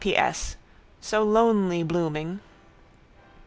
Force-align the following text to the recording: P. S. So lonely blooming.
P. 0.03 0.17
S. 0.17 0.55
So 0.99 1.21
lonely 1.21 1.83
blooming. 1.83 2.39